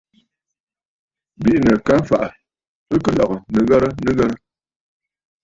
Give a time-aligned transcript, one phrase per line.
[1.41, 2.29] Bìʼinə̀ ka fàʼà,
[2.93, 4.35] ɨ kɨ lɔ̀gə̀ nɨghərə nɨghərə.